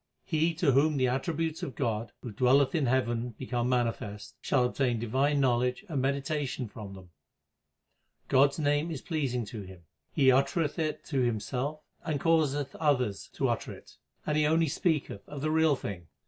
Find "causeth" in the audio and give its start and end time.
12.19-12.73